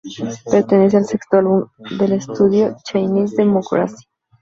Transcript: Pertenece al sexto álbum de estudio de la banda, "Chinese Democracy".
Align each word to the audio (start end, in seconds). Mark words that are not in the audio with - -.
Pertenece 0.49 0.97
al 0.97 1.05
sexto 1.05 1.37
álbum 1.37 1.65
de 1.99 2.15
estudio 2.15 2.49
de 2.49 2.57
la 2.63 2.67
banda, 2.69 2.83
"Chinese 2.83 3.35
Democracy". 3.35 4.03